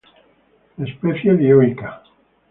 [0.85, 2.01] Especie dioica.